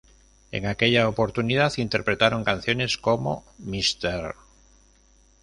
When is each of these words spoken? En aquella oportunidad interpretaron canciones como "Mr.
En 0.51 0.65
aquella 0.65 1.07
oportunidad 1.07 1.73
interpretaron 1.77 2.43
canciones 2.43 2.97
como 2.97 3.45
"Mr. 3.59 4.33